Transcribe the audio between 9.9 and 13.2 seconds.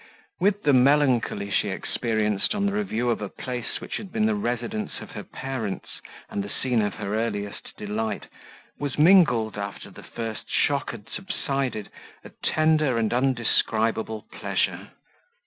the first shock had subsided, a tender and